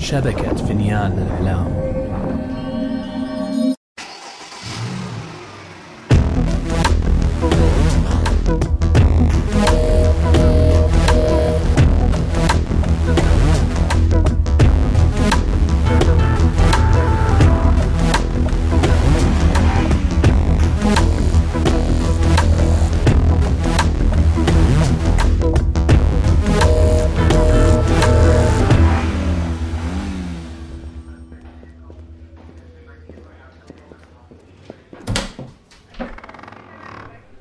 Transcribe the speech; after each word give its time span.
شبكة 0.00 0.54
فنيان 0.54 1.12
الإعلام 1.18 1.89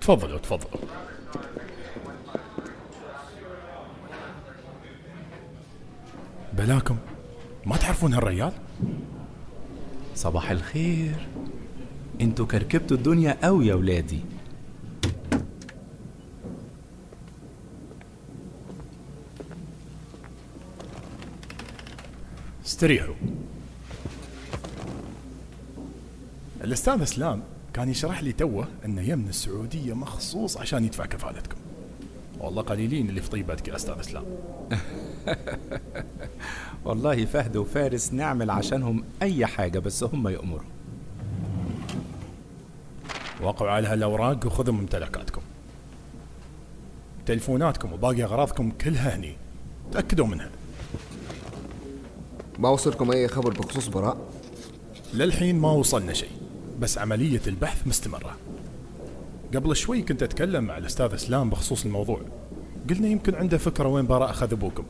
تفضلوا 0.10 0.40
تفضلوا 0.40 0.82
بلاكم. 6.54 6.98
ما 7.66 7.78
تعرفون 7.78 8.14
هالريال؟ 8.14 8.54
صباح 10.16 10.52
الخير. 10.52 11.28
أنتوا 12.22 12.46
كركبتوا 12.46 12.98
الدنيا 12.98 13.38
قوي 13.44 13.68
يا 13.68 13.76
ولادي. 13.76 14.22
استريحوا. 22.66 23.16
الاستاذ 26.64 27.02
اسلام 27.02 27.44
كان 27.80 27.90
يشرح 27.90 28.24
لي 28.24 28.32
توه 28.32 28.68
انه 28.86 29.02
يم 29.02 29.20
من 29.20 29.30
السعودية 29.30 29.94
مخصوص 29.94 30.58
عشان 30.58 30.86
يدفع 30.86 31.06
كفالتكم. 31.06 31.58
والله 32.40 32.62
قليلين 32.62 33.10
اللي 33.10 33.22
في 33.22 33.30
طيبتك 33.30 33.68
يا 33.68 33.76
أستاذ 33.76 34.00
إسلام. 34.00 34.24
والله 36.86 37.26
فهد 37.26 37.58
وفارس 37.58 38.14
نعمل 38.14 38.50
عشانهم 38.50 39.04
أي 39.22 39.46
حاجة 39.46 39.80
بس 39.80 40.04
هم 40.04 40.28
يأمروا. 40.28 40.70
وقعوا 43.42 43.72
على 43.72 43.88
هالأوراق 43.88 44.46
وخذوا 44.46 44.74
ممتلكاتكم. 44.74 45.42
تلفوناتكم 47.26 47.94
وباقي 47.94 48.24
أغراضكم 48.24 48.72
كلها 48.72 49.16
هني. 49.16 49.36
تأكدوا 49.92 50.28
منها. 50.28 50.50
ما 52.58 52.70
وصلكم 52.70 53.12
أي 53.12 53.28
خبر 53.28 53.54
بخصوص 53.54 53.88
براء؟ 53.88 54.18
للحين 55.14 55.60
ما 55.60 55.72
وصلنا 55.72 56.14
شيء. 56.14 56.49
بس 56.80 56.98
عملية 56.98 57.42
البحث 57.48 57.88
مستمرة. 57.88 58.38
قبل 59.56 59.76
شوي 59.76 60.02
كنت 60.02 60.24
أتكلم 60.24 60.64
مع 60.64 60.78
الأستاذ 60.78 61.14
إسلام 61.14 61.50
بخصوص 61.50 61.86
الموضوع. 61.86 62.22
قلنا 62.90 63.08
يمكن 63.08 63.36
عنده 63.36 63.58
فكرة 63.58 63.88
وين 63.88 64.08
براء 64.08 64.30
أخذ 64.30 64.52
أبوكم. 64.54 64.84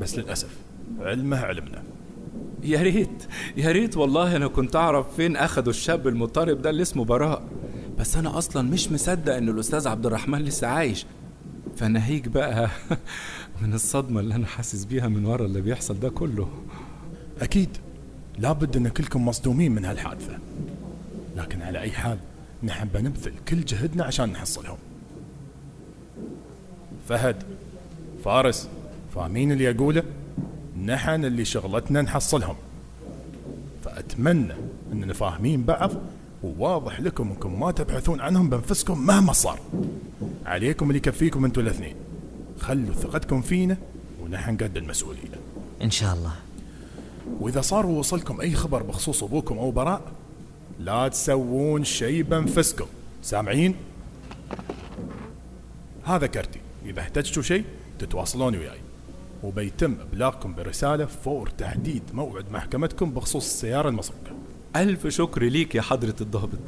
بس 0.00 0.18
للأسف 0.18 0.56
علمه 1.00 1.36
علمنا. 1.40 1.82
يا 2.62 2.82
ريت 2.82 3.24
يا 3.56 3.72
ريت 3.72 3.96
والله 3.96 4.36
أنا 4.36 4.46
كنت 4.46 4.76
أعرف 4.76 5.16
فين 5.16 5.36
اخدوا 5.36 5.72
الشاب 5.72 6.08
المضطرب 6.08 6.62
ده 6.62 6.70
اللي 6.70 6.82
اسمه 6.82 7.04
براء. 7.04 7.42
بس 7.98 8.16
أنا 8.16 8.38
أصلا 8.38 8.70
مش 8.70 8.92
مصدق 8.92 9.34
إن 9.34 9.48
الأستاذ 9.48 9.88
عبد 9.88 10.06
الرحمن 10.06 10.38
لسه 10.38 10.66
عايش. 10.66 11.06
فناهيك 11.76 12.28
بقى 12.28 12.70
من 13.62 13.74
الصدمة 13.74 14.20
اللي 14.20 14.34
أنا 14.34 14.46
حاسس 14.46 14.84
بيها 14.84 15.08
من 15.08 15.26
ورا 15.26 15.46
اللي 15.46 15.60
بيحصل 15.60 16.00
ده 16.00 16.08
كله. 16.08 16.48
أكيد. 17.42 17.68
لابد 18.38 18.76
أن 18.76 18.88
كلكم 18.88 19.28
مصدومين 19.28 19.72
من 19.72 19.84
هالحادثة. 19.84 20.38
لكن 21.36 21.62
على 21.62 21.80
أي 21.80 21.92
حال 21.92 22.18
نحن 22.62 22.88
بنبذل 22.94 23.32
كل 23.48 23.64
جهدنا 23.64 24.04
عشان 24.04 24.28
نحصلهم. 24.28 24.76
فهد 27.08 27.42
فارس 28.24 28.68
فاهمين 29.14 29.52
اللي 29.52 29.70
أقوله 29.70 30.02
نحن 30.84 31.24
اللي 31.24 31.44
شغلتنا 31.44 32.02
نحصلهم. 32.02 32.56
فأتمنى 33.84 34.54
أننا 34.92 35.12
فاهمين 35.12 35.62
بعض 35.62 35.90
وواضح 36.42 37.00
لكم 37.00 37.28
أنكم 37.28 37.60
ما 37.60 37.70
تبحثون 37.70 38.20
عنهم 38.20 38.48
بأنفسكم 38.50 39.06
مهما 39.06 39.32
صار. 39.32 39.60
عليكم 40.46 40.86
اللي 40.86 40.98
يكفيكم 40.98 41.44
أنتوا 41.44 41.62
الاثنين. 41.62 41.94
خلوا 42.60 42.94
ثقتكم 42.94 43.42
فينا 43.42 43.76
ونحن 44.22 44.56
قد 44.56 44.76
المسؤوليه 44.76 45.20
إن 45.82 45.90
شاء 45.90 46.14
الله. 46.14 46.32
وإذا 47.40 47.60
صار 47.60 47.86
وصلكم 47.86 48.40
أي 48.40 48.54
خبر 48.54 48.82
بخصوص 48.82 49.22
أبوكم 49.22 49.58
أو 49.58 49.70
براء 49.70 50.02
لا 50.80 51.08
تسوون 51.08 51.84
شيء 51.84 52.22
بأنفسكم. 52.22 52.86
سامعين؟ 53.22 53.74
هذا 56.04 56.26
كرتي. 56.26 56.60
إذا 56.86 57.00
احتجتوا 57.00 57.42
شيء 57.42 57.64
تتواصلون 57.98 58.56
وياي. 58.56 58.78
وبيتم 59.42 59.96
إبلاغكم 60.00 60.54
برسالة 60.54 61.06
فور 61.06 61.48
تحديد 61.48 62.02
موعد 62.12 62.52
محكمتكم 62.52 63.10
بخصوص 63.10 63.44
السيارة 63.44 63.88
المسروقه 63.88 64.36
ألف 64.76 65.06
شكر 65.06 65.42
ليك 65.42 65.74
يا 65.74 65.82
حضرة 65.82 66.14
الضابط. 66.20 66.58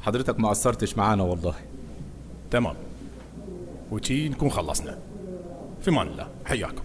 حضرتك 0.00 0.40
ما 0.40 0.48
قصرتش 0.48 0.98
معانا 0.98 1.22
والله. 1.22 1.54
تمام. 2.50 2.74
وشي 3.90 4.28
نكون 4.28 4.50
خلصنا. 4.50 4.98
في 5.82 5.90
مان 5.90 6.06
الله. 6.06 6.28
حياكم. 6.44 6.82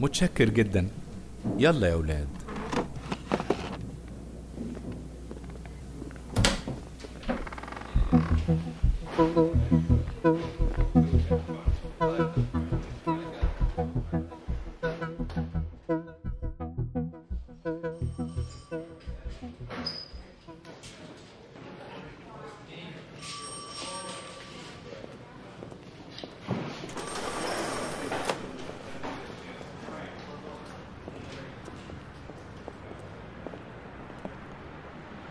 متشكر 0.00 0.48
جدا. 0.48 0.88
يلا 1.58 1.88
يا 1.88 1.94
ولاد 1.94 2.28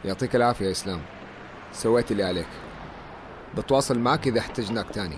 يعطيك 0.06 0.36
العافية 0.36 0.66
يا 0.66 0.72
إسلام. 0.72 1.02
سويت 1.74 2.12
اللي 2.12 2.24
عليك. 2.24 2.48
بتواصل 3.58 4.00
معك 4.00 4.28
إذا 4.28 4.40
احتجناك 4.40 4.86
تاني. 4.94 5.18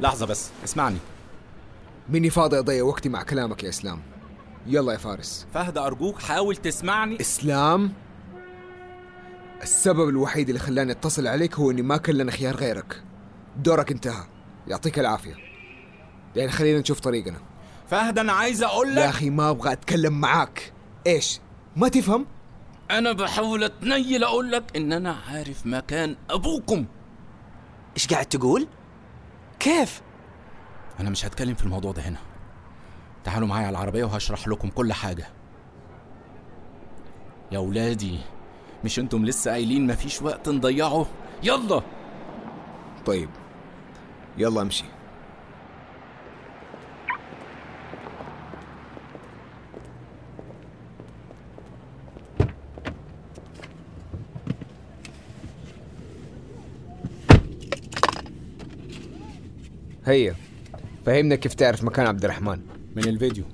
لحظة 0.00 0.26
بس 0.26 0.50
اسمعني. 0.64 0.98
ماني 2.08 2.30
فاضي 2.30 2.58
أضيع 2.58 2.84
وقتي 2.84 3.08
مع 3.08 3.22
كلامك 3.22 3.64
يا 3.64 3.68
إسلام. 3.68 4.02
يلا 4.66 4.92
يا 4.92 4.98
فارس. 4.98 5.46
فهد 5.54 5.78
أرجوك 5.78 6.22
حاول 6.22 6.56
تسمعني. 6.56 7.20
إسلام 7.20 7.92
السبب 9.62 10.08
الوحيد 10.08 10.48
اللي 10.48 10.60
خلاني 10.60 10.92
أتصل 10.92 11.26
عليك 11.26 11.54
هو 11.54 11.70
إني 11.70 11.82
ما 11.82 11.96
كان 11.96 12.16
لنا 12.16 12.32
خيار 12.32 12.56
غيرك. 12.56 13.02
دورك 13.56 13.90
انتهى. 13.90 14.24
يعطيك 14.68 14.98
العافية. 14.98 15.34
يعني 16.36 16.50
خلينا 16.50 16.78
نشوف 16.78 17.00
طريقنا. 17.00 17.38
فهد 17.90 18.18
أنا 18.18 18.32
عايز 18.32 18.62
أقول 18.62 18.88
يا 18.88 18.92
لك 18.92 18.98
أخي 18.98 19.30
ما 19.30 19.50
أبغى 19.50 19.72
أتكلم 19.72 20.20
معاك. 20.20 20.72
إيش؟ 21.06 21.40
ما 21.76 21.88
تفهم؟ 21.88 22.26
أنا 22.90 23.12
بحاول 23.12 23.64
أتنيل 23.64 24.24
أقول 24.24 24.52
لك 24.52 24.76
إن 24.76 24.92
أنا 24.92 25.16
عارف 25.28 25.66
مكان 25.66 26.16
أبوكم. 26.30 26.84
إيش 27.96 28.06
قاعد 28.06 28.26
تقول؟ 28.26 28.66
كيف؟ 29.60 30.02
أنا 31.00 31.10
مش 31.10 31.26
هتكلم 31.26 31.54
في 31.54 31.64
الموضوع 31.64 31.92
ده 31.92 32.02
هنا. 32.02 32.18
تعالوا 33.24 33.48
معايا 33.48 33.66
على 33.66 33.76
العربية 33.76 34.04
وهشرح 34.04 34.48
لكم 34.48 34.68
كل 34.68 34.92
حاجة. 34.92 35.26
يا 37.52 37.58
ولادي 37.58 38.18
مش 38.84 38.98
أنتم 38.98 39.24
لسه 39.24 39.50
قايلين 39.50 39.86
مفيش 39.86 40.22
وقت 40.22 40.48
نضيعه؟ 40.48 41.06
يلا. 41.42 41.82
طيب 43.06 43.30
يلا 44.38 44.62
أمشي. 44.62 44.84
هيا. 60.06 60.34
فهمنا 61.06 61.34
كيف 61.34 61.54
تعرف 61.54 61.84
مكان 61.84 62.06
عبد 62.06 62.24
الرحمن 62.24 62.60
من 62.96 63.04
الفيديو. 63.04 63.44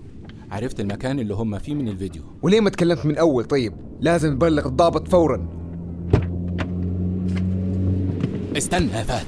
عرفت 0.51 0.81
المكان 0.81 1.19
اللي 1.19 1.35
هم 1.35 1.59
فيه 1.59 1.75
من 1.75 1.89
الفيديو. 1.89 2.23
وليه 2.43 2.61
ما 2.61 2.71
تكلمت 2.71 3.07
من 3.07 3.19
أول؟ 3.19 3.45
طيب 3.45 3.75
لازم 4.01 4.33
نبلغ 4.33 4.67
الضابط 4.67 5.09
فورا. 5.09 5.49
استنى 8.57 8.93
يا 8.93 9.03
فهد. 9.03 9.27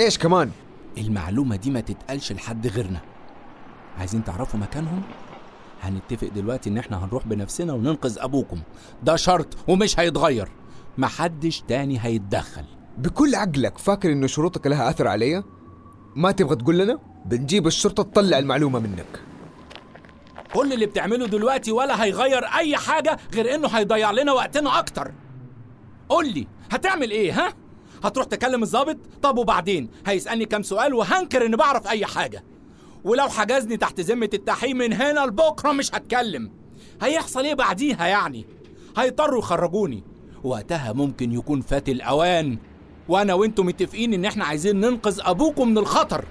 إيش 0.00 0.18
كمان؟ 0.18 0.50
المعلومة 0.98 1.56
دي 1.56 1.70
ما 1.70 1.80
تتقالش 1.80 2.32
لحد 2.32 2.66
غيرنا. 2.66 3.00
عايزين 3.98 4.24
تعرفوا 4.24 4.60
مكانهم؟ 4.60 5.02
هنتفق 5.82 6.28
دلوقتي 6.28 6.70
إن 6.70 6.78
إحنا 6.78 7.04
هنروح 7.04 7.26
بنفسنا 7.26 7.72
وننقذ 7.72 8.16
أبوكم. 8.18 8.58
ده 9.02 9.16
شرط 9.16 9.56
ومش 9.68 10.00
هيتغير. 10.00 10.48
محدش 10.98 11.62
تاني 11.68 11.98
هيتدخل. 12.00 12.64
بكل 12.98 13.34
عقلك 13.34 13.78
فاكر 13.78 14.12
انه 14.12 14.26
شروطك 14.26 14.66
لها 14.66 14.90
أثر 14.90 15.08
عليا؟ 15.08 15.44
ما 16.18 16.30
تبغى 16.30 16.56
تقول 16.56 16.78
لنا؟ 16.78 16.98
بنجيب 17.26 17.66
الشرطة 17.66 18.02
تطلع 18.02 18.38
المعلومة 18.38 18.78
منك. 18.78 19.20
كل 20.54 20.72
اللي 20.72 20.86
بتعمله 20.86 21.26
دلوقتي 21.26 21.72
ولا 21.72 22.04
هيغير 22.04 22.44
أي 22.44 22.76
حاجة 22.76 23.18
غير 23.34 23.54
إنه 23.54 23.68
هيضيع 23.68 24.10
لنا 24.10 24.32
وقتنا 24.32 24.78
أكتر. 24.78 25.12
قول 26.08 26.28
لي 26.28 26.46
هتعمل 26.70 27.10
إيه 27.10 27.32
ها؟ 27.32 27.52
هتروح 28.04 28.26
تكلم 28.26 28.62
الضابط؟ 28.62 28.96
طب 29.22 29.38
وبعدين؟ 29.38 29.88
هيسألني 30.06 30.44
كام 30.44 30.62
سؤال 30.62 30.94
وهنكر 30.94 31.46
إني 31.46 31.56
بعرف 31.56 31.88
أي 31.88 32.06
حاجة. 32.06 32.44
ولو 33.04 33.28
حجزني 33.28 33.76
تحت 33.76 34.00
ذمة 34.00 34.30
التحقيق 34.34 34.74
من 34.74 34.92
هنا 34.92 35.20
لبكرة 35.26 35.72
مش 35.72 35.94
هتكلم. 35.94 36.50
هيحصل 37.02 37.44
إيه 37.44 37.54
بعديها 37.54 38.06
يعني؟ 38.06 38.46
هيضطروا 38.96 39.38
يخرجوني. 39.38 40.02
وقتها 40.44 40.92
ممكن 40.92 41.32
يكون 41.32 41.60
فات 41.60 41.88
الأوان. 41.88 42.58
وأنا 43.08 43.34
وأنتم 43.34 43.66
متفقين 43.66 44.14
ان 44.14 44.24
إحنا 44.24 44.44
عايزين 44.44 44.80
ننقذ 44.80 45.20
ابوكم 45.22 45.68
من 45.68 45.78
الخطر. 45.78 46.24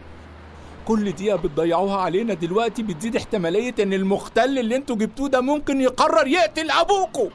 كل 0.85 1.11
دقيقة 1.11 1.35
بتضيعوها 1.37 1.95
علينا 1.97 2.33
دلوقتي 2.33 2.83
بتزيد 2.83 3.15
احتمالية 3.15 3.75
ان 3.79 3.93
المختل 3.93 4.59
اللي 4.59 4.75
أنتوا 4.75 4.95
جبتوه 4.95 5.29
ده 5.29 5.41
ممكن 5.41 5.81
يقرر 5.81 6.27
يقتل 6.27 6.71
ابوكوا 6.71 7.29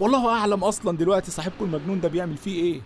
والله 0.00 0.28
اعلم 0.28 0.64
أصلا 0.64 0.96
دلوقتي 0.96 1.30
صاحبكم 1.30 1.64
المجنون 1.64 2.00
ده 2.00 2.08
بيعمل 2.08 2.36
فيه 2.36 2.62
إيه. 2.62 2.80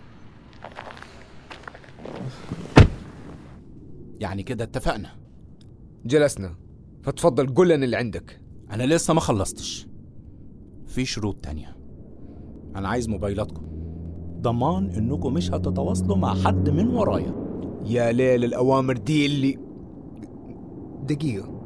يعني 4.19 4.43
كده 4.43 4.63
اتفقنا. 4.63 5.15
جلسنا. 6.05 6.55
فتفضل 7.03 7.53
قول 7.53 7.69
لنا 7.69 7.85
اللي 7.85 7.97
عندك. 7.97 8.41
أنا 8.71 8.83
لسه 8.83 9.13
ما 9.13 9.19
خلصتش. 9.19 9.87
في 10.87 11.05
شروط 11.05 11.35
تانية. 11.43 11.77
أنا 12.75 12.89
عايز 12.89 13.09
موبايلاتكم. 13.09 13.76
ضمان 14.41 14.89
انكم 14.89 15.33
مش 15.33 15.51
هتتواصلوا 15.51 16.17
مع 16.17 16.35
حد 16.35 16.69
من 16.69 16.87
ورايا. 16.87 17.35
يا 17.85 18.11
ليل 18.11 18.43
الأوامر 18.43 18.97
دي 18.97 19.25
اللي 19.25 19.59
دقيقة. 21.03 21.57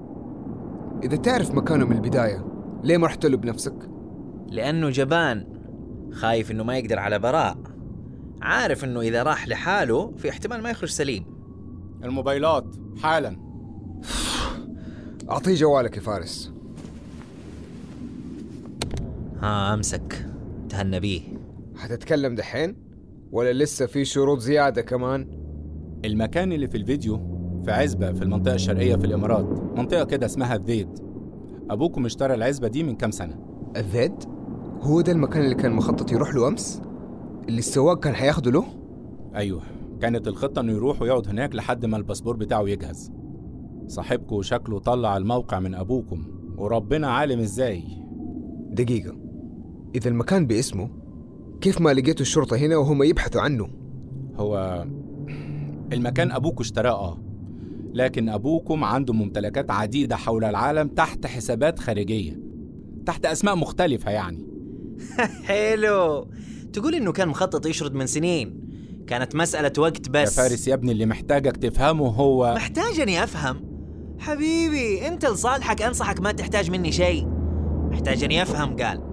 إذا 1.04 1.16
تعرف 1.16 1.52
مكانه 1.52 1.86
من 1.86 1.96
البداية 1.96 2.46
ليه 2.84 2.98
ما 2.98 3.08
رحت 3.08 3.26
له 3.26 3.38
بنفسك؟ 3.38 3.90
لأنه 4.48 4.90
جبان. 4.90 5.46
خايف 6.12 6.52
إنه 6.52 6.64
ما 6.64 6.78
يقدر 6.78 7.00
على 7.00 7.20
براء. 7.20 7.58
عارف 8.42 8.84
إنه 8.84 9.02
إذا 9.02 9.24
راح 9.24 9.48
لحاله 9.48 10.12
في 10.18 10.30
احتمال 10.30 10.64
ما 10.64 10.70
يخرج 10.70 10.90
سليم. 10.90 11.26
الموبايلات 12.04 12.76
حالا. 13.02 13.38
أعطيه 15.30 15.56
جوالك 15.56 15.98
يا 15.98 16.02
فارس. 16.02 16.54
ها 19.42 19.74
أمسك. 19.74 20.28
تهنى 20.70 21.00
بيه. 21.00 21.22
حتتكلم 21.82 22.36
دحين؟ 22.36 22.76
ولا 23.32 23.54
لسه 23.54 23.86
في 23.86 24.06
شروط 24.06 24.40
زيادة 24.40 24.82
كمان؟ 24.82 25.28
المكان 26.06 26.52
اللي 26.52 26.68
في 26.68 26.78
الفيديو 26.78 27.18
في 27.66 27.72
عزبة 27.72 28.12
في 28.14 28.22
المنطقة 28.22 28.56
الشرقية 28.56 28.96
في 28.96 29.06
الإمارات 29.06 29.46
منطقة 29.78 30.04
كده 30.04 30.26
اسمها 30.26 30.56
الذيد 30.56 30.90
أبوكم 31.70 32.06
اشترى 32.06 32.34
العزبة 32.34 32.68
دي 32.68 32.84
من 32.84 32.96
كام 32.96 33.12
سنة 33.12 33.40
الذيد؟ 33.78 34.14
هو 34.82 35.02
ده 35.02 35.12
المكان 35.12 35.44
اللي 35.44 35.56
كان 35.56 35.72
مخطط 35.72 36.12
يروح 36.12 36.36
له 36.36 36.48
أمس؟ 36.48 36.82
اللي 37.48 37.60
السواق 37.60 38.00
كان 38.00 38.14
حياخده 38.16 38.52
له؟ 38.52 38.66
أيوه 39.36 39.62
كانت 40.02 40.28
الخطة 40.28 40.60
إنه 40.60 40.72
يروح 40.72 41.02
ويقعد 41.02 41.28
هناك 41.28 41.56
لحد 41.56 41.86
ما 41.86 41.98
الباسبور 41.98 42.36
بتاعه 42.36 42.70
يجهز 42.70 43.12
صاحبكم 43.88 44.42
شكله 44.42 44.80
طلع 44.80 45.18
الموقع 45.18 45.60
من 45.60 45.76
أبوكم 45.76 46.26
وربنا 46.58 47.08
عالم 47.08 47.40
إزاي 47.40 47.84
دقيقة 48.72 49.16
إذا 49.96 50.10
المكان 50.10 50.48
باسمه 50.48 50.90
كيف 51.62 51.82
ما 51.82 51.94
لقيتوا 51.94 52.22
الشرطة 52.22 52.58
هنا 52.58 52.78
وهم 52.78 53.04
يبحثوا 53.04 53.42
عنه؟ 53.42 53.70
هو 54.36 54.86
المكان 55.94 56.32
أبوكم 56.32 56.62
اشتراه 56.64 56.92
آه. 56.92 57.18
لكن 57.94 58.30
أبوكم 58.30 58.84
عنده 58.84 59.14
ممتلكات 59.14 59.72
عديدة 59.72 60.16
حول 60.16 60.44
العالم 60.44 60.88
تحت 60.88 61.26
حسابات 61.26 61.80
خارجية 61.80 62.40
تحت 63.06 63.26
أسماء 63.26 63.56
مختلفة 63.56 64.12
يعني. 64.12 64.48
حلو. 65.48 66.28
تقول 66.74 66.96
إنه 66.96 67.12
كان 67.12 67.28
مخطط 67.28 67.66
يشرد 67.66 67.94
من 67.94 68.08
سنين. 68.08 68.62
كانت 69.08 69.36
مسألة 69.36 69.72
وقت 69.78 70.10
بس. 70.10 70.38
يا 70.38 70.44
فارس 70.44 70.68
يا 70.68 70.74
ابني 70.74 70.92
اللي 70.92 71.06
محتاجك 71.06 71.58
تفهمه 71.58 72.08
هو 72.08 72.54
محتاجني 72.56 73.24
أفهم؟ 73.24 73.62
حبيبي 74.20 75.08
أنت 75.08 75.26
لصالحك 75.26 75.82
أنصحك 75.82 76.22
ما 76.22 76.32
تحتاج 76.32 76.72
مني 76.72 76.92
شيء. 76.92 77.28
محتاجني 77.92 78.42
أفهم 78.42 78.76
قال. 78.76 79.11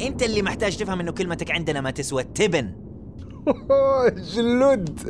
أنت 0.00 0.22
اللي 0.22 0.42
محتاج 0.42 0.76
تفهم 0.76 1.00
إنه 1.00 1.12
كلمتك 1.12 1.50
عندنا 1.50 1.80
ما 1.80 1.90
تسوى 1.90 2.22
التبن 2.22 2.72
جلود. 4.34 5.00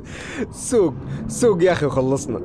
سوق 0.51 0.95
سوق 1.29 1.63
يا 1.63 1.73
أخي 1.73 1.87
وخلصنا. 1.87 2.41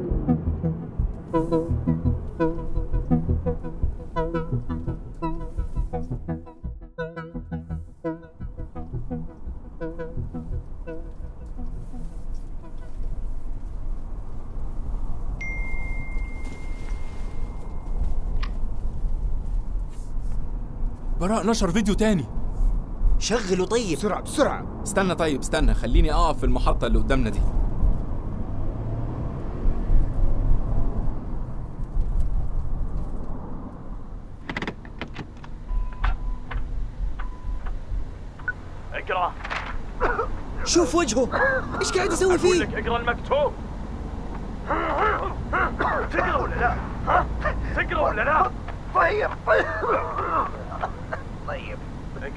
براء 21.24 21.48
نشر 21.48 21.72
فيديو 21.72 21.94
تاني. 21.94 22.26
شغله 23.20 23.66
طيب. 23.66 23.98
بسرعة 23.98 24.22
بسرعة. 24.22 24.66
استنى 24.84 25.16
طيب 25.16 25.40
استنى 25.40 25.74
خليني 25.74 26.14
أقف 26.14 26.38
في 26.38 26.44
المحطة 26.44 26.88
اللي 26.88 27.00
قدامنا 27.00 27.30
دي. 27.30 27.40
اقرأ. 38.94 39.34
شوف 40.64 40.96
وجهه. 40.96 41.30
إيش 41.80 41.92
قاعد 41.92 42.12
يسوي 42.12 42.28
أقول 42.28 42.40
فيه؟ 42.40 42.60
لك 42.60 42.88
اقرأ 42.88 43.00
المكتوب. 43.00 43.54
تقرأ 46.12 46.36
ولا 46.36 46.56
لا؟ 46.56 46.76
ها؟ 47.08 47.26
تقرأ 47.76 48.02
ولا 48.02 48.22
لا؟ 48.22 48.52
طيب 48.96 49.30
طيب. 49.48 49.66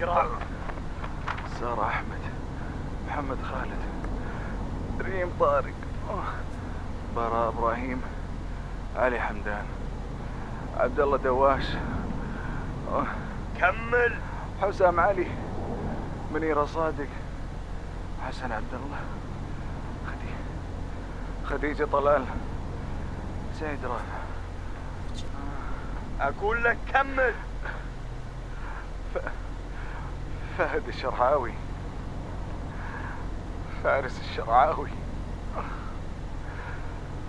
اقرا 0.00 0.38
سارة 1.60 1.88
أحمد. 1.88 2.20
محمد 3.08 3.38
خالد. 3.42 3.82
ريم 5.00 5.30
طارق. 5.40 5.74
براء 7.16 7.48
إبراهيم. 7.48 8.02
علي 8.96 9.20
حمدان. 9.20 9.66
عبد 10.76 11.00
الله 11.00 11.16
دواش. 11.16 11.64
كمل. 13.58 14.20
حسام 14.62 15.00
علي. 15.00 15.26
منيرة 16.34 16.64
صادق. 16.64 17.08
حسن 18.26 18.52
عبد 18.52 18.74
الله. 18.74 19.00
خديجة 21.44 21.84
طلال. 21.84 22.24
سيد 23.58 23.84
رافع 23.84 24.18
أقول 26.20 26.64
لك 26.64 26.78
كمل. 26.92 27.34
فهد 30.58 30.88
الشرعاوي. 30.88 31.52
فارس 33.84 34.20
الشرعاوي. 34.30 34.88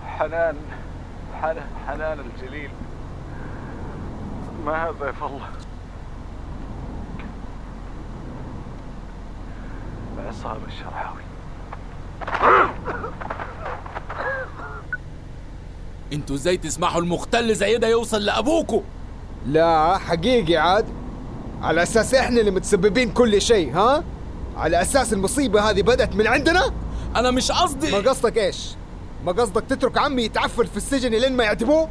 حنان 0.08 0.56
حنان 1.42 1.68
حنان 1.88 2.20
الجليل. 2.20 2.72
ما 4.66 4.92
ضيف 4.92 5.24
الله؟ 5.24 5.50
عصام 10.28 10.58
الشرعاوي. 10.68 11.22
أنتوا 16.14 16.36
إزاي 16.36 16.58
تسمحوا 16.58 17.02
المختل 17.02 17.56
زي 17.56 17.78
ده 17.78 17.88
يوصل 17.88 18.22
لأبوكوا؟ 18.26 18.82
لا 19.46 19.98
حقيقي 19.98 20.58
عاد. 20.58 20.97
على 21.62 21.84
أساس 21.84 22.14
إحنا 22.14 22.40
اللي 22.40 22.52
متسببين 22.52 23.12
كل 23.12 23.42
شيء 23.42 23.74
ها؟ 23.74 24.04
على 24.58 24.82
أساس 24.82 25.14
المصيبة 25.14 25.70
هذه 25.70 25.82
بدأت 25.82 26.16
من 26.16 26.28
عندنا؟ 26.28 26.72
أنا 27.16 27.32
مش 27.32 27.52
قصدي 27.52 27.92
ما 27.92 27.98
قصدك 27.98 28.38
إيش؟ 28.38 28.70
ما 29.26 29.32
قصدك 29.32 29.64
تترك 29.70 29.98
عمي 29.98 30.24
يتعفن 30.24 30.64
في 30.66 30.78
السجن 30.78 31.12
لين 31.12 31.36
ما 31.36 31.44
يعدموه؟ 31.44 31.90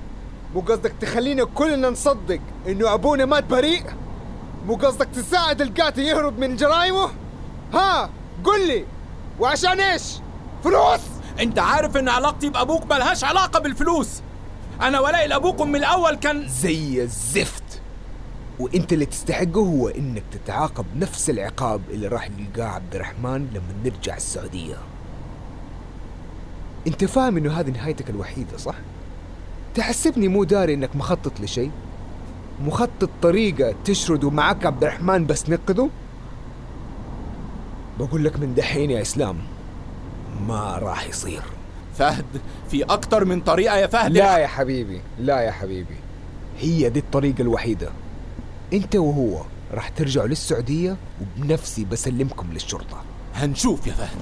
مو 0.55 0.61
قصدك 0.61 0.93
تخلينا 1.01 1.45
كلنا 1.45 1.91
نصدق 1.91 2.41
إنه 2.69 2.95
أبونا 2.95 3.25
مات 3.25 3.45
بريء؟ 3.45 3.83
مو 4.67 4.75
قصدك 4.75 5.09
تساعد 5.15 5.61
القاتل 5.61 6.03
يهرب 6.03 6.39
من 6.39 6.57
جرائمه؟ 6.57 7.11
ها 7.75 8.11
قل 8.45 8.67
لي 8.69 8.85
وعشان 9.41 9.81
إيش؟ 9.81 10.03
فلوس؟ 10.65 11.01
أنت 11.41 11.59
عارف 11.59 11.97
إن 11.97 12.09
علاقتي 12.09 12.49
بأبوك 12.49 12.87
ملهاش 12.93 13.25
علاقة 13.25 13.61
بالفلوس 13.61 14.09
أنا 14.83 15.01
ولائي 15.01 15.29
لابوكم 15.29 15.69
من 15.69 15.77
الأول 15.77 16.15
كان 16.15 16.49
زي 16.49 17.03
الزفت 17.03 17.76
وانت 18.61 18.93
اللي 18.93 19.07
تستحقه 19.07 19.61
هو 19.61 19.89
انك 19.89 20.23
تتعاقب 20.33 20.85
نفس 20.97 21.31
العقاب 21.31 21.81
اللي 21.91 22.09
راح 22.09 22.29
يلقاه 22.39 22.69
عبد 22.69 22.95
الرحمن 22.95 23.49
لما 23.55 23.75
نرجع 23.85 24.17
السعودية 24.17 24.77
انت 26.87 27.05
فاهم 27.05 27.37
انه 27.37 27.53
هذه 27.61 27.71
نهايتك 27.71 28.11
الوحيدة 28.11 28.57
صح؟ 28.57 28.75
تحسبني 29.75 30.29
مو 30.29 30.45
داري 30.45 30.75
انك 30.75 30.97
مخطط 30.97 31.41
لشيء؟ 31.41 31.71
مخطط 32.65 33.11
طريقة 33.23 33.75
تشرد 33.85 34.25
ومعك 34.25 34.67
عبد 34.67 34.83
الرحمن 34.85 35.27
بس 35.27 35.51
نقذه؟ 35.51 35.91
بقول 37.99 38.25
لك 38.25 38.39
من 38.41 38.55
دحين 38.55 38.91
يا 38.91 39.03
إسلام 39.03 39.37
ما 40.49 40.79
راح 40.79 41.09
يصير 41.09 41.43
فهد 41.95 42.25
في 42.71 42.83
أكتر 42.85 43.25
من 43.25 43.41
طريقة 43.41 43.77
يا 43.77 43.87
فهد 43.87 44.13
لا 44.13 44.39
يا 44.39 44.47
حبيبي 44.47 45.01
لا 45.19 45.41
يا 45.41 45.51
حبيبي 45.51 45.97
هي 46.59 46.89
دي 46.91 46.99
الطريقة 46.99 47.43
الوحيدة 47.43 47.89
انت 48.73 48.97
وهو 48.97 49.43
راح 49.75 49.89
ترجعوا 49.89 50.27
للسعودية 50.27 50.97
وبنفسي 51.21 51.85
بسلمكم 51.85 52.53
للشرطة. 52.53 53.03
هنشوف 53.35 53.87
يا 53.87 53.93
فهد. 53.93 54.19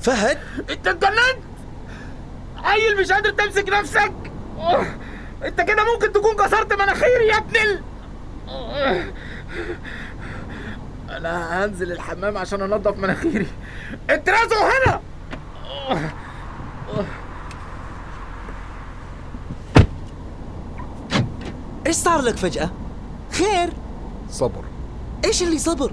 فهد؟ 0.00 0.38
انت 0.70 0.86
اتجننت 0.86 1.38
عيل 2.56 3.00
مش 3.00 3.12
قادر 3.12 3.30
تمسك 3.30 3.68
نفسك. 3.68 4.12
انت 5.44 5.60
كده 5.60 5.92
ممكن 5.94 6.12
تكون 6.12 6.36
كسرت 6.36 6.72
مناخيري 6.72 7.26
يا 7.26 7.36
ابن 7.36 7.56
ال... 7.56 7.82
أنا 11.10 11.64
هنزل 11.64 11.92
الحمام 11.92 12.38
عشان 12.38 12.62
انضف 12.62 12.96
مناخيري. 12.96 13.46
اترازوا 14.10 14.56
هنا! 14.58 15.00
إيش 21.86 21.96
صار 21.96 22.20
لك 22.20 22.36
فجأة؟ 22.36 22.70
خير؟ 23.32 23.72
صبر 24.30 24.64
إيش 25.24 25.42
اللي 25.42 25.58
صبر؟ 25.58 25.92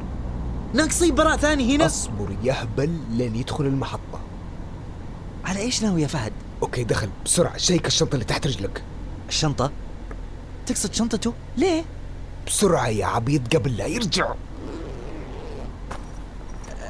ناقصي 0.73 1.11
براء 1.11 1.37
ثاني 1.37 1.75
هنا؟ 1.75 1.85
أصبر 1.85 2.35
يهبل 2.43 2.99
لين 3.11 3.35
يدخل 3.35 3.65
المحطة 3.65 4.19
على 5.45 5.59
إيش 5.59 5.83
ناوي 5.83 6.01
يا 6.01 6.07
فهد؟ 6.07 6.33
أوكي 6.63 6.83
دخل 6.83 7.09
بسرعة 7.25 7.57
شيك 7.57 7.87
الشنطة 7.87 8.13
اللي 8.13 8.25
تحت 8.25 8.47
رجلك 8.47 8.83
الشنطة؟ 9.29 9.71
تقصد 10.65 10.93
شنطته؟ 10.93 11.33
ليه؟ 11.57 11.85
بسرعة 12.47 12.87
يا 12.87 13.05
عبيط 13.05 13.55
قبل 13.55 13.77
لا 13.77 13.85
يرجع 13.85 14.33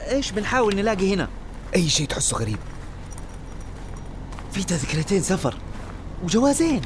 إيش 0.09 0.31
بنحاول 0.31 0.75
نلاقي 0.75 1.13
هنا؟ 1.13 1.29
أي 1.75 1.89
شيء 1.89 2.07
تحسه 2.07 2.37
غريب 2.37 2.57
في 4.51 4.63
تذكرتين 4.63 5.21
سفر 5.21 5.57
وجوازين 6.23 6.81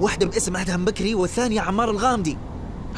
واحدة 0.00 0.26
باسم 0.26 0.56
أدهم 0.56 0.84
بكري 0.84 1.14
والثانية 1.14 1.60
عمار 1.60 1.90
الغامدي. 1.90 2.38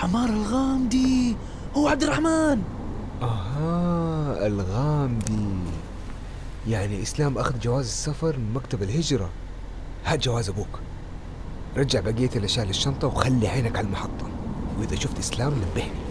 عمار 0.02 0.28
الغامدي؟ 0.28 1.37
هو 1.76 1.88
عبد 1.88 2.02
الرحمن. 2.02 2.62
أها 3.23 4.47
الغامدي. 4.47 5.49
يعني 6.69 7.02
إسلام 7.02 7.38
أخذ 7.38 7.59
جواز 7.59 7.85
السفر 7.85 8.37
من 8.37 8.52
مكتب 8.55 8.83
الهجرة. 8.83 9.31
هات 10.05 10.25
جواز 10.25 10.49
أبوك. 10.49 10.78
رجع 11.76 12.00
بقية 12.00 12.31
الأشياء 12.37 12.67
للشنطة 12.67 13.07
وخلي 13.07 13.49
عينك 13.49 13.78
على 13.78 13.87
المحطة. 13.87 14.28
وإذا 14.78 14.97
شفت 14.97 15.19
إسلام 15.19 15.52
نبهني. 15.52 16.09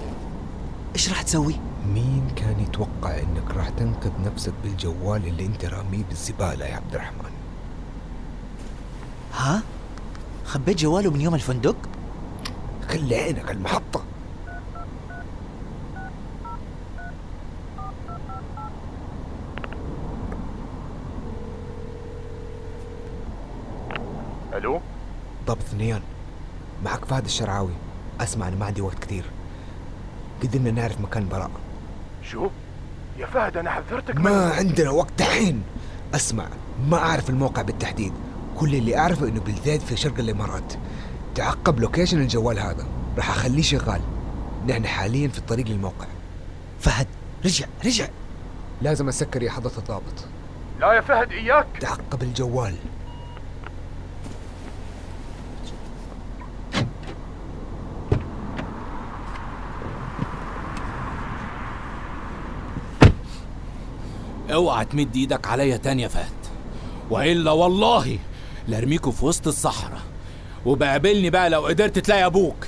إيش 0.95 1.09
راح 1.09 1.21
تسوي؟ 1.21 1.55
مين 1.93 2.27
كان 2.35 2.59
يتوقع 2.59 3.19
إنك 3.19 3.51
راح 3.57 3.69
تنقذ 3.69 4.11
نفسك 4.25 4.53
بالجوال 4.63 5.27
اللي 5.27 5.45
أنت 5.45 5.65
راميه 5.65 6.03
بالزبالة 6.03 6.65
يا 6.65 6.75
عبد 6.75 6.95
الرحمن؟ 6.95 7.31
ها؟ 9.33 9.61
خبيت 10.47 10.77
جواله 10.77 11.11
من 11.11 11.21
يوم 11.21 11.35
الفندق؟ 11.35 11.75
خلي 12.89 13.15
عينك 13.15 13.51
المحطة. 13.51 14.03
ألو؟ 24.53 24.81
ضابط 25.47 25.61
ثنيان. 25.61 26.01
معك 26.83 27.05
فهد 27.05 27.25
الشرعاوي. 27.25 27.73
أسمع 28.21 28.47
أنا 28.47 28.55
ما 28.55 28.65
عندي 28.65 28.81
وقت 28.81 28.99
كثير. 28.99 29.25
قدرنا 30.43 30.71
نعرف 30.71 31.01
مكان 31.01 31.29
براء. 31.29 31.51
شو؟ 32.23 32.49
يا 33.17 33.25
فهد 33.25 33.57
أنا 33.57 33.71
حذرتك 33.71 34.15
ما 34.15 34.51
عندنا 34.51 34.89
وقت 34.89 35.19
دحين. 35.19 35.63
أسمع 36.15 36.47
ما 36.89 36.97
أعرف 36.97 37.29
الموقع 37.29 37.61
بالتحديد. 37.61 38.13
كل 38.57 38.75
اللي 38.75 38.97
أعرفه 38.97 39.27
إنه 39.27 39.41
بالذات 39.41 39.81
في 39.81 39.97
شرق 39.97 40.19
الإمارات. 40.19 40.73
تعقب 41.35 41.79
لوكيشن 41.79 42.21
الجوال 42.21 42.59
هذا. 42.59 42.87
راح 43.17 43.29
أخليه 43.29 43.61
شغال. 43.61 44.01
نحن 44.67 44.85
حاليا 44.85 45.27
في 45.27 45.37
الطريق 45.37 45.67
للموقع. 45.67 46.07
فهد 46.79 47.07
رجع 47.45 47.65
رجع. 47.85 48.07
لازم 48.81 49.07
اسكر 49.07 49.43
يا 49.43 49.51
حضرة 49.51 49.71
الضابط. 49.77 50.25
لا 50.79 50.93
يا 50.93 51.01
فهد 51.01 51.31
إياك. 51.31 51.67
تعقب 51.79 52.23
الجوال. 52.23 52.75
أوعى 64.53 64.85
تمد 64.85 65.15
إيدك 65.15 65.47
عليا 65.47 65.77
تاني 65.77 66.01
يا 66.01 66.07
فهد. 66.07 66.31
وإلا 67.09 67.51
والله 67.51 68.19
لارميكوا 68.67 69.11
في 69.11 69.25
وسط 69.25 69.47
الصحراء. 69.47 70.01
وبقابلني 70.65 71.29
بقى 71.29 71.49
لو 71.49 71.65
قدرت 71.65 71.99
تلاقي 71.99 72.25
أبوك. 72.25 72.67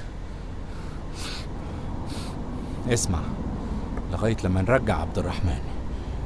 اسمع 2.90 3.20
لغاية 4.12 4.38
لما 4.44 4.62
نرجع 4.62 4.98
عبد 4.98 5.18
الرحمن 5.18 5.60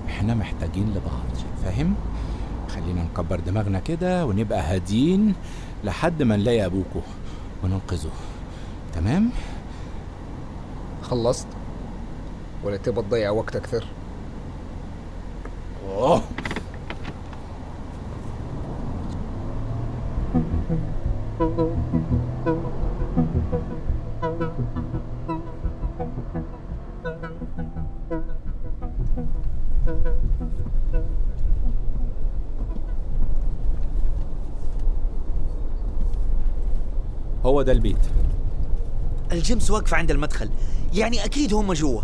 إحنا 0.09 0.33
محتاجين 0.33 0.89
لبعض 0.89 1.37
فاهم؟ 1.63 1.95
خلينا 2.69 3.03
نكبر 3.03 3.39
دماغنا 3.39 3.79
كده 3.79 4.25
ونبقى 4.25 4.59
هاديين 4.61 5.35
لحد 5.83 6.23
ما 6.23 6.35
نلاقي 6.35 6.65
ابوكوا 6.65 7.01
وننقذه. 7.63 8.09
تمام؟ 8.93 9.29
خلصت؟ 11.01 11.47
ولا 12.63 12.77
تبى 12.77 13.01
تضيع 13.01 13.29
وقت 13.31 13.55
أكثر 13.55 13.85
أوه! 15.87 16.21
هو 37.45 37.61
ده 37.61 37.71
البيت. 37.71 37.97
الجيمس 39.31 39.71
واقفة 39.71 39.97
عند 39.97 40.11
المدخل. 40.11 40.49
يعني 40.93 41.25
أكيد 41.25 41.53
هم 41.53 41.73
جوا. 41.73 42.01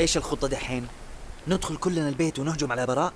إيش 0.00 0.16
الخطة 0.16 0.48
دحين؟ 0.48 0.86
ندخل 1.48 1.76
كلنا 1.76 2.08
البيت 2.08 2.38
ونهجم 2.38 2.72
على 2.72 2.86
براء؟ 2.86 3.12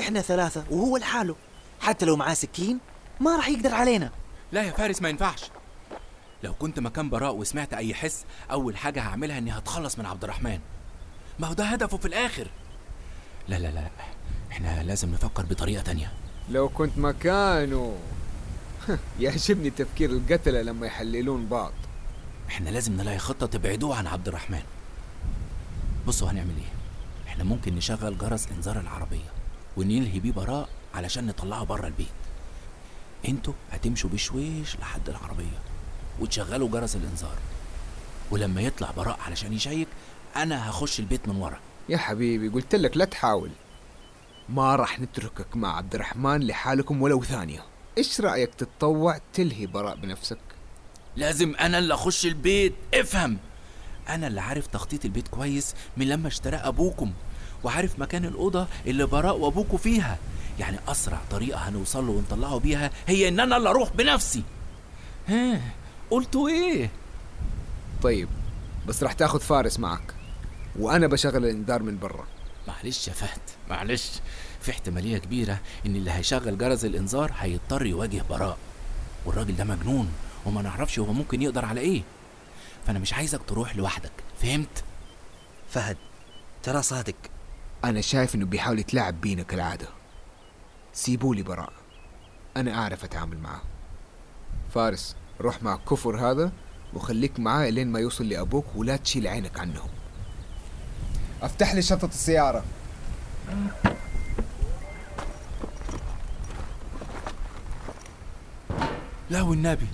إحنا 0.00 0.20
ثلاثة 0.20 0.64
وهو 0.70 0.96
لحاله. 0.96 1.36
حتى 1.80 2.06
لو 2.06 2.16
معاه 2.16 2.34
سكين 2.34 2.78
ما 3.20 3.36
راح 3.36 3.48
يقدر 3.48 3.74
علينا. 3.74 4.10
لا 4.52 4.62
يا 4.62 4.70
فارس 4.70 5.02
ما 5.02 5.08
ينفعش. 5.08 5.50
لو 6.42 6.54
كنت 6.54 6.80
مكان 6.80 7.10
براء 7.10 7.34
وسمعت 7.34 7.74
أي 7.74 7.94
حس 7.94 8.24
أول 8.50 8.76
حاجة 8.76 9.00
هعملها 9.00 9.38
إني 9.38 9.50
هتخلص 9.50 9.98
من 9.98 10.06
عبد 10.06 10.24
الرحمن. 10.24 10.58
ما 11.38 11.46
هو 11.46 11.52
ده 11.52 11.64
هدفه 11.64 11.96
في 11.96 12.06
الآخر. 12.06 12.48
لا 13.48 13.58
لا 13.58 13.68
لا 13.68 13.90
إحنا 14.52 14.82
لازم 14.82 15.10
نفكر 15.10 15.42
بطريقة 15.42 15.82
تانية. 15.82 16.12
لو 16.50 16.68
كنت 16.68 16.98
مكانه. 16.98 17.96
يعجبني 19.20 19.70
تفكير 19.70 20.10
القتلة 20.10 20.62
لما 20.62 20.86
يحللون 20.86 21.46
بعض. 21.46 21.72
إحنا 22.48 22.70
لازم 22.70 22.96
نلاقي 22.96 23.18
خطة 23.18 23.46
تبعدوه 23.46 23.96
عن 23.96 24.06
عبد 24.06 24.28
الرحمن. 24.28 24.62
بصوا 26.06 26.30
هنعمل 26.30 26.54
إيه. 26.56 26.72
إحنا 27.28 27.44
ممكن 27.44 27.74
نشغل 27.74 28.18
جرس 28.18 28.48
إنذار 28.56 28.80
العربية 28.80 29.32
ونلهي 29.76 30.20
بيه 30.20 30.32
براء 30.32 30.68
علشان 30.94 31.26
نطلعه 31.26 31.64
بره 31.64 31.86
البيت. 31.86 32.06
أنتوا 33.28 33.54
هتمشوا 33.72 34.10
بشويش 34.10 34.76
لحد 34.76 35.08
العربية. 35.08 35.71
وتشغلوا 36.20 36.68
جرس 36.68 36.96
الإنذار. 36.96 37.36
ولما 38.30 38.60
يطلع 38.60 38.90
براء 38.90 39.18
علشان 39.26 39.52
يشيك 39.52 39.88
أنا 40.36 40.70
هخش 40.70 41.00
البيت 41.00 41.28
من 41.28 41.36
ورا. 41.36 41.58
يا 41.88 41.96
حبيبي 41.96 42.48
قلت 42.48 42.74
لك 42.74 42.96
لا 42.96 43.04
تحاول. 43.04 43.50
ما 44.48 44.76
راح 44.76 45.00
نتركك 45.00 45.56
مع 45.56 45.76
عبد 45.76 45.94
الرحمن 45.94 46.46
لحالكم 46.46 47.02
ولو 47.02 47.22
ثانية. 47.22 47.64
إيش 47.98 48.20
رأيك 48.20 48.54
تتطوع 48.54 49.20
تلهي 49.32 49.66
براء 49.66 49.96
بنفسك؟ 49.96 50.38
لازم 51.16 51.54
أنا 51.56 51.78
اللي 51.78 51.94
أخش 51.94 52.26
البيت. 52.26 52.74
افهم. 52.94 53.38
أنا 54.08 54.26
اللي 54.26 54.40
عارف 54.40 54.66
تخطيط 54.66 55.04
البيت 55.04 55.28
كويس 55.28 55.74
من 55.96 56.08
لما 56.08 56.28
اشتراه 56.28 56.68
أبوكم 56.68 57.12
وعارف 57.64 57.98
مكان 57.98 58.24
الأوضة 58.24 58.66
اللي 58.86 59.06
براء 59.06 59.36
وأبوكوا 59.36 59.78
فيها. 59.78 60.18
يعني 60.58 60.78
أسرع 60.88 61.20
طريقة 61.30 61.58
هنوصل 61.68 62.06
له 62.06 62.12
ونطلعه 62.12 62.58
بيها 62.58 62.90
هي 63.06 63.28
إن 63.28 63.40
أنا 63.40 63.56
اللي 63.56 63.70
أروح 63.70 63.92
بنفسي. 63.92 64.42
ها. 65.28 65.60
قلتوا 66.12 66.48
إيه؟ 66.48 66.90
طيب 68.02 68.28
بس 68.86 69.02
راح 69.02 69.12
تاخذ 69.12 69.40
فارس 69.40 69.78
معك 69.78 70.14
وأنا 70.78 71.06
بشغل 71.06 71.36
الإنذار 71.44 71.82
من 71.82 71.98
برا. 71.98 72.26
معلش 72.68 73.08
يا 73.08 73.12
فهد 73.12 73.40
معلش. 73.70 74.10
في 74.60 74.70
احتمالية 74.70 75.18
كبيرة 75.18 75.58
إن 75.86 75.96
اللي 75.96 76.10
هيشغل 76.10 76.58
جرس 76.58 76.84
الإنذار 76.84 77.32
هيضطر 77.38 77.86
يواجه 77.86 78.22
براء 78.30 78.58
والراجل 79.26 79.56
ده 79.56 79.64
مجنون 79.64 80.12
وما 80.46 80.62
نعرفش 80.62 80.98
هو 80.98 81.12
ممكن 81.12 81.42
يقدر 81.42 81.64
على 81.64 81.80
إيه. 81.80 82.02
فأنا 82.86 82.98
مش 82.98 83.12
عايزك 83.14 83.40
تروح 83.46 83.76
لوحدك 83.76 84.12
فهمت؟ 84.42 84.84
فهد 85.70 85.96
ترى 86.62 86.82
صادق. 86.82 87.14
أنا 87.84 88.00
شايف 88.00 88.34
إنه 88.34 88.46
بيحاول 88.46 88.78
يتلاعب 88.78 89.20
بينا 89.20 89.42
كالعادة. 89.42 89.88
سيبوا 90.92 91.34
لي 91.34 91.42
براء 91.42 91.72
أنا 92.56 92.74
أعرف 92.74 93.04
أتعامل 93.04 93.38
معاه 93.38 93.62
فارس 94.74 95.16
روح 95.42 95.62
مع 95.62 95.74
الكفر 95.74 96.30
هذا 96.30 96.52
وخليك 96.94 97.40
معاه 97.40 97.68
لين 97.68 97.88
ما 97.88 98.00
يوصل 98.00 98.28
لأبوك 98.28 98.64
ولا 98.76 98.96
تشيل 98.96 99.26
عينك 99.26 99.60
عنهم. 99.60 99.88
أفتح 101.42 101.74
لي 101.74 101.82
شنطة 101.82 102.08
السيارة. 102.08 102.64
لا 109.30 109.42
والنبي 109.42 109.86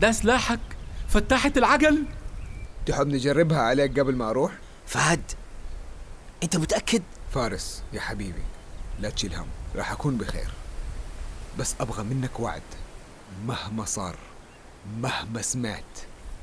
ده 0.00 0.12
سلاحك 0.12 0.60
فتحت 1.08 1.58
العجل؟ 1.58 2.04
تحب 2.86 3.06
نجربها 3.06 3.60
عليك 3.60 4.00
قبل 4.00 4.16
ما 4.16 4.30
أروح؟ 4.30 4.52
فهد 4.86 5.22
أنت 6.42 6.56
متأكد؟ 6.56 7.02
فارس 7.34 7.82
يا 7.92 8.00
حبيبي 8.00 8.42
لا 9.00 9.10
تشيل 9.10 9.34
هم 9.34 9.46
راح 9.76 9.92
أكون 9.92 10.16
بخير. 10.16 10.48
بس 11.58 11.74
أبغى 11.80 12.04
منك 12.04 12.40
وعد 12.40 12.62
مهما 13.46 13.84
صار. 13.84 14.16
مهما 14.86 15.42
سمعت 15.42 15.98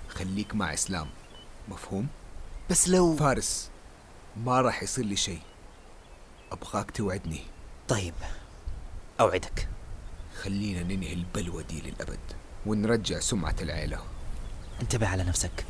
خليك 0.10 0.56
مع 0.56 0.74
إسلام. 0.74 1.08
مفهوم؟ 1.70 2.08
بس 2.70 2.90
لو 2.90 3.16
فارس 3.16 3.70
ما 4.38 4.62
راح 4.62 4.84
يصير 4.84 5.06
لي 5.06 5.16
شيء. 5.16 5.42
أبغاك 6.52 6.92
توعدني. 6.92 7.44
طيب 7.88 8.14
أوعدك. 9.20 9.68
خلينا 10.42 10.84
ننهي 10.84 11.14
البلوى 11.14 11.64
دي 11.64 11.82
للأبد 11.82 12.20
ونرجع 12.66 13.20
سمعة 13.20 13.56
العيلة. 13.62 14.00
انتبه 14.82 15.08
على 15.08 15.24
نفسك. 15.24 15.66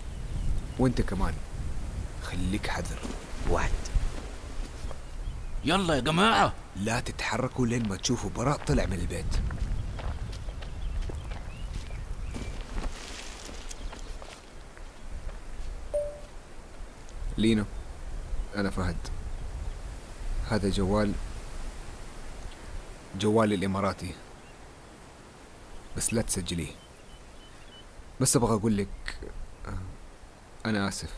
وأنت 0.80 1.02
كمان. 1.02 1.34
خليك 2.24 2.68
حذر. 2.68 3.00
وعد. 3.50 3.72
يلا 5.66 5.96
يا 5.96 6.00
جماعة. 6.00 6.54
لا 6.76 7.00
تتحركوا 7.00 7.68
لين 7.68 7.90
ما 7.90 7.96
تشوفوا 7.96 8.30
براء 8.30 8.58
طلع 8.58 8.86
من 8.86 9.00
البيت. 9.00 9.42
لينا 17.38 17.66
أنا 18.56 18.70
فهد. 18.70 18.98
هذا 20.50 20.70
جوال 20.70 21.14
جوالي 23.20 23.56
الإماراتي. 23.56 24.16
بس 25.98 26.14
لا 26.14 26.22
تسجليه. 26.22 26.72
بس 28.22 28.36
أبغى 28.36 28.54
أقول 28.56 28.78
لك 28.78 29.20
أنا 30.66 30.88
آسف. 30.88 31.14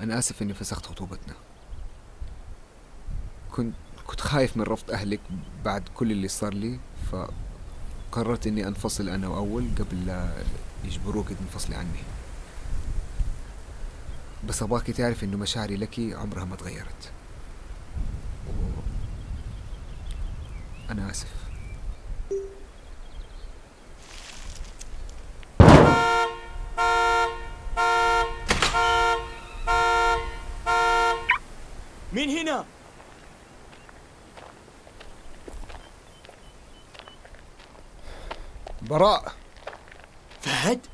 أنا 0.00 0.18
آسف 0.18 0.42
إني 0.42 0.54
فسخت 0.54 0.86
خطوبتنا. 0.86 1.34
كنت 3.52 3.74
كنت 4.06 4.20
خايف 4.20 4.56
من 4.56 4.62
رفض 4.62 4.90
أهلك 4.90 5.20
بعد 5.64 5.88
كل 5.88 6.12
اللي 6.12 6.28
صار 6.28 6.54
لي 6.54 6.80
فقررت 8.10 8.46
إني 8.46 8.66
أنفصل 8.68 9.08
أنا 9.08 9.28
وأول 9.28 9.68
قبل 9.78 10.06
لا 10.06 10.28
يجبروك 10.84 11.28
تنفصلي 11.28 11.76
عني. 11.76 12.13
بس 14.48 14.62
أبغاك 14.62 14.90
تعرف 14.90 15.24
إنه 15.24 15.36
مشاعري 15.36 15.76
لك 15.76 16.00
عمرها 16.00 16.44
ما 16.44 16.56
تغيرت. 16.56 17.12
أنا 20.90 21.10
آسف 21.10 21.28
مين 32.12 32.30
هنا؟ 32.30 32.64
براء 38.82 39.32
فهد؟ 40.42 40.86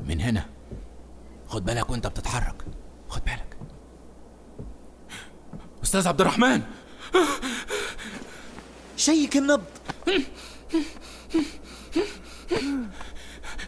من 0.00 0.20
هنا. 0.20 0.46
خد 1.48 1.64
بالك 1.64 1.90
وانت 1.90 2.06
بتتحرك. 2.06 2.64
خد 3.08 3.24
بالك. 3.24 3.56
أستاذ 5.82 6.08
عبد 6.08 6.20
الرحمن. 6.20 6.62
شيك 8.96 9.36
النبض. 9.36 9.64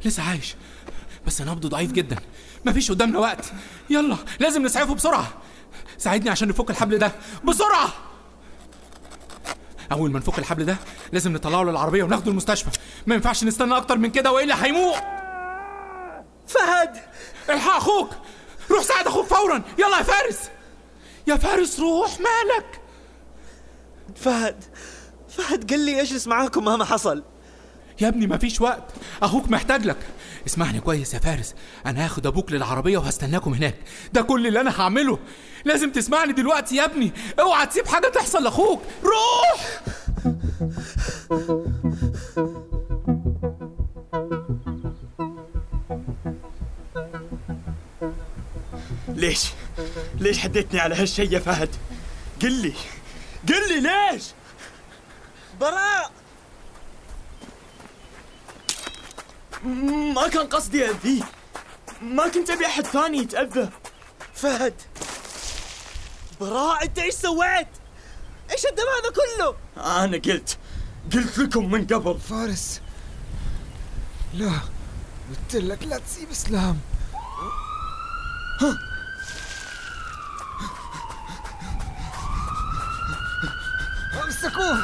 لسه 0.04 0.22
عايش. 0.22 0.56
بس 1.26 1.42
نبضه 1.42 1.68
ضعيف 1.68 1.92
جدا. 1.92 2.16
مفيش 2.64 2.90
قدامنا 2.90 3.18
وقت. 3.18 3.52
يلا 3.90 4.16
لازم 4.40 4.62
نسعفه 4.62 4.94
بسرعة. 4.94 5.32
ساعدني 5.98 6.30
عشان 6.30 6.48
نفك 6.48 6.70
الحبل 6.70 6.98
ده. 6.98 7.12
بسرعة! 7.44 7.92
أول 9.92 10.10
ما 10.10 10.18
نفك 10.18 10.38
الحبل 10.38 10.64
ده 10.64 10.76
لازم 11.12 11.32
نطلعه 11.32 11.62
للعربية 11.64 12.02
وناخده 12.02 12.30
المستشفى. 12.30 12.70
ما 13.06 13.14
ينفعش 13.14 13.44
نستنى 13.44 13.76
أكتر 13.76 13.98
من 13.98 14.10
كده 14.10 14.32
وإلا 14.32 14.64
هيموت. 14.64 15.02
فهد! 16.48 16.96
الحق 17.50 17.76
أخوك! 17.76 18.10
روح 18.70 18.82
ساعد 18.82 19.06
أخوك 19.06 19.26
فورا. 19.26 19.62
يلا 19.78 19.98
يا 19.98 20.02
فارس. 20.02 20.38
يا 21.26 21.36
فارس 21.36 21.80
روح 21.80 22.10
مالك. 22.20 22.80
فهد 24.16 24.64
فهد 25.28 25.70
قال 25.70 25.80
لي 25.80 26.00
اجلس 26.00 26.26
معاكم 26.26 26.64
مهما 26.64 26.84
حصل. 26.84 27.22
يا 28.00 28.08
ابني 28.08 28.26
مفيش 28.26 28.60
وقت. 28.60 28.84
أخوك 29.22 29.50
محتاج 29.50 29.86
لك. 29.86 29.96
اسمعني 30.46 30.80
كويس 30.80 31.14
يا 31.14 31.18
فارس. 31.18 31.54
أنا 31.86 32.04
هاخد 32.04 32.26
أبوك 32.26 32.52
للعربية 32.52 32.98
وهستناكم 32.98 33.54
هناك. 33.54 33.74
ده 34.12 34.22
كل 34.22 34.46
اللي 34.46 34.60
أنا 34.60 34.80
هعمله. 34.80 35.18
لازم 35.64 35.92
تسمعني 35.92 36.32
دلوقتي 36.32 36.76
يا 36.76 36.84
ابني. 36.84 37.12
اوعى 37.40 37.66
تسيب 37.66 37.86
حاجة 37.86 38.08
تحصل 38.08 38.44
لأخوك. 38.44 38.82
روح! 39.04 39.80
ليش؟ 49.08 49.46
ليش 50.18 50.38
حديتني 50.38 50.80
على 50.80 50.94
هالشي 50.94 51.22
يا 51.22 51.38
فهد؟ 51.38 51.76
قل 52.42 52.52
لي 52.52 52.72
قل 53.48 53.68
لي 53.68 53.80
ليش؟ 53.80 54.24
براء 55.60 56.12
ما 60.14 60.28
كان 60.28 60.46
قصدي 60.46 60.90
أذيه 60.90 61.22
ما 62.02 62.28
كنت 62.28 62.50
أبي 62.50 62.66
أحد 62.66 62.86
ثاني 62.86 63.18
يتأذى 63.18 63.68
فهد 64.34 64.74
براء 66.40 66.84
أنت 66.84 66.98
إيش 66.98 67.14
سويت؟ 67.14 67.68
إيش 68.50 68.66
الدم 68.66 68.82
هذا 68.82 69.10
كله؟ 69.16 69.56
أنا 70.04 70.16
قلت 70.16 70.58
قلت 71.12 71.38
لكم 71.38 71.70
من 71.70 71.86
قبل. 71.86 72.20
فارس 72.20 72.80
لا 74.34 74.52
قلت 75.30 75.54
لك 75.54 75.82
لا 75.82 75.98
تسيب 75.98 76.30
إسلام. 76.30 76.80
أمسكوه. 84.24 84.76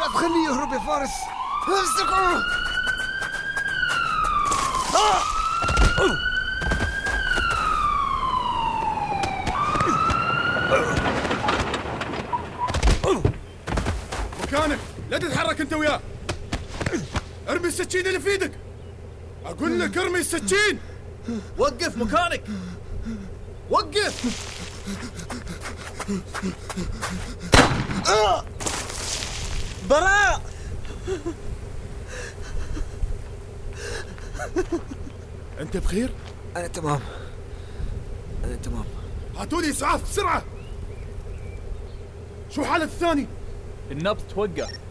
لا 0.00 0.06
تخليه 0.14 0.48
يهرب 0.48 0.72
يا 0.72 0.78
فارس. 0.78 1.10
أمسكوه. 1.68 2.44
لا 15.14 15.20
تتحرك 15.20 15.60
انت 15.60 15.72
وياه. 15.72 16.00
ارمي 17.48 17.68
السكين 17.68 18.06
اللي 18.06 18.20
في 18.20 18.28
إيدك. 18.28 18.52
أقول 19.44 19.80
لك 19.80 19.98
ارمي 19.98 20.18
السكين 20.18 20.78
وقف 21.58 21.96
مكانك. 21.96 22.42
وقف. 23.70 24.24
براء. 29.90 30.42
انت 35.60 35.76
بخير؟ 35.76 36.10
أنا 36.56 36.66
تمام. 36.66 37.00
أنا 38.44 38.56
تمام. 38.56 38.84
هاتوا 39.36 39.62
لي 39.62 39.70
إسعاف 39.70 40.10
بسرعة. 40.10 40.44
شو 42.50 42.64
حالة 42.64 42.84
الثاني؟ 42.84 43.26
النبض 43.90 44.22
توقف 44.34 44.83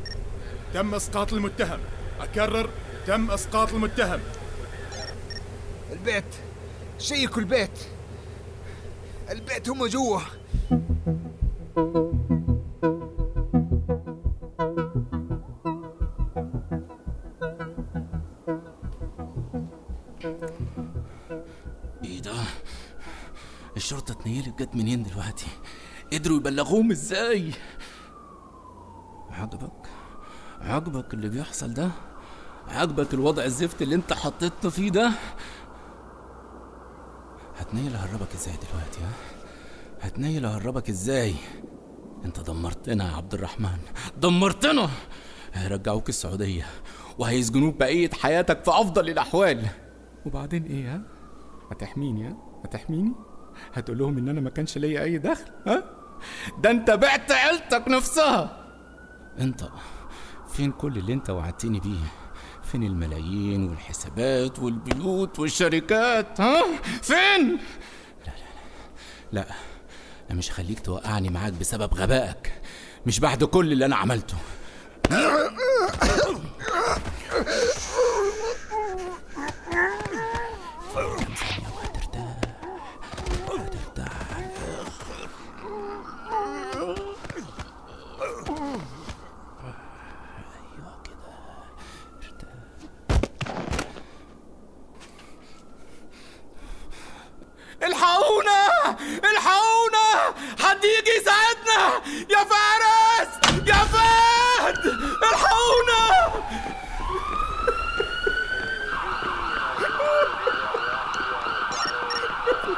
تم 0.74 0.96
اسقاط 0.96 1.34
المتهم. 1.34 1.80
أكرر 2.20 2.70
تم 3.08 3.32
اسقاط 3.32 3.74
المتهم. 3.74 4.20
البيت. 5.92 6.24
شيكوا 7.00 7.42
البيت. 7.42 7.80
البيت 9.30 9.70
هم 9.70 9.86
جوا. 9.86 10.20
إيه 22.04 22.20
ده 22.22 22.34
الشرطة 23.78 24.12
اتنيلت 24.12 24.62
جت 24.62 24.76
منين 24.76 25.04
دلوقتي؟ 25.04 25.48
قدروا 26.14 26.38
يبلغوهم 26.38 26.92
إزاي؟ 26.92 27.52
عجبك 29.30 29.72
عجبك 30.64 31.14
اللي 31.14 31.30
بيحصل 31.30 31.74
ده 31.74 31.90
عجبك 32.68 33.14
الوضع 33.14 33.44
الزفت 33.44 33.82
اللي 33.82 33.96
انت 33.96 34.14
حطيتنا 34.14 34.70
فيه 34.72 34.90
ده 34.90 35.12
هتنيل 37.58 37.96
هربك 37.96 38.34
إزاي 38.36 38.54
دلوقتي 38.54 39.00
ها 39.02 39.12
هتنيل 40.02 40.46
هربك 40.46 40.90
إزاي 40.90 41.36
انت 42.26 42.40
دمرتنا 42.40 43.10
يا 43.12 43.16
عبد 43.16 43.34
الرحمن 43.34 43.78
دمرتنا 44.18 44.90
هيرجعوك 45.54 46.10
السعودية 46.10 46.66
وهيسجنوك 47.18 47.76
بقية 47.76 48.10
حياتك 48.22 48.64
في 48.64 48.72
أفضل 48.72 49.10
الأحوال 49.10 49.66
وبعدين 50.26 50.64
إيه 50.66 50.96
ها؟ 50.96 51.02
هتحميني 51.72 52.28
ها؟ 52.28 52.36
هتحميني؟ 52.66 53.12
هتقول 53.74 53.98
لهم 53.98 54.18
إن 54.18 54.30
أنا 54.30 54.42
ما 54.42 54.50
كانش 54.50 54.78
ليا 54.78 55.04
أي 55.04 55.18
دخل 55.18 55.46
ها؟ 55.68 55.84
ده 56.60 56.72
أنت 56.72 56.92
بعت 56.92 57.32
عيلتك 57.32 57.88
نفسها 57.88 58.66
أنت 59.40 59.64
فين 60.54 60.72
كل 60.72 60.98
اللي 60.98 61.14
أنت 61.14 61.30
وعدتني 61.30 61.80
بيه؟ 61.80 62.08
فين 62.64 62.84
الملايين 62.84 63.70
والحسابات 63.70 64.60
والبيوت 64.60 65.40
والشركات 65.40 66.42
ها؟ 66.42 66.64
فين؟ 67.02 67.50
لا 68.26 68.32
لا 68.32 68.32
لا 69.32 69.40
لا 69.40 69.46
أنا 70.30 70.38
مش 70.38 70.52
هخليك 70.52 70.80
توقعني 70.80 71.30
معاك 71.30 71.54
بسبب 71.54 71.94
غبائك 71.94 72.62
مش 73.06 73.20
بعد 73.20 73.44
كل 73.44 73.72
اللي 73.72 73.86
أنا 73.86 73.96
عملته 73.96 74.36
الحقونا 97.84 98.68
الحقونا 99.32 100.34
حد 100.60 100.84
يجي 100.84 101.12
يساعدنا 101.22 102.02
يا 102.30 102.44
فارس 102.44 103.30
يا 103.68 103.74
فهد 103.74 104.86
الحقونا 105.24 106.34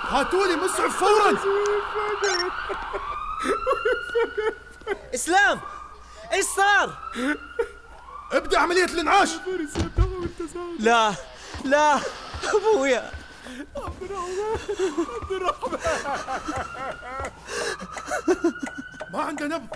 هاتوا 0.10 0.48
لي 0.48 0.56
مسعف 0.56 0.98
فورا 0.98 1.32
اسلام! 5.16 5.60
إيش 6.34 6.46
صار؟ 6.46 6.98
ابدأ 8.32 8.60
عملية 8.60 8.86
الإنعاش! 8.86 9.30
لا 10.80 11.14
لا 11.64 12.00
أبويا. 12.54 13.12
ما 19.14 19.22
عنده 19.22 19.48
نبض. 19.48 19.70